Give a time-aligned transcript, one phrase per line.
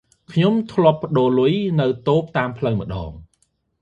[0.31, 3.11] ខ្ញុំធ្លាប់ប្ដូរលុយនៅតូបតាមផ្លូវម្ដង។